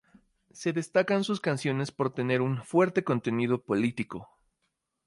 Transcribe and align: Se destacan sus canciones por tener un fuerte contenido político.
Se 0.51 0.73
destacan 0.73 1.23
sus 1.23 1.39
canciones 1.41 1.91
por 1.91 2.11
tener 2.11 2.41
un 2.41 2.63
fuerte 2.63 3.03
contenido 3.03 3.61
político. 3.61 4.27